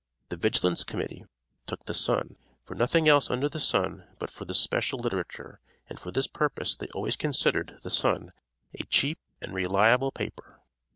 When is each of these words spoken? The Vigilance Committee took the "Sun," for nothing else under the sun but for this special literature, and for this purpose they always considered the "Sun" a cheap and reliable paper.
The 0.29 0.35
Vigilance 0.35 0.83
Committee 0.83 1.25
took 1.67 1.85
the 1.85 1.93
"Sun," 1.93 2.35
for 2.65 2.73
nothing 2.73 3.07
else 3.07 3.29
under 3.29 3.47
the 3.47 3.59
sun 3.59 4.07
but 4.17 4.31
for 4.31 4.45
this 4.45 4.59
special 4.59 4.97
literature, 4.97 5.59
and 5.91 5.99
for 5.99 6.09
this 6.09 6.25
purpose 6.25 6.75
they 6.75 6.87
always 6.95 7.15
considered 7.15 7.77
the 7.83 7.91
"Sun" 7.91 8.31
a 8.73 8.83
cheap 8.85 9.19
and 9.43 9.53
reliable 9.53 10.11
paper. 10.11 10.59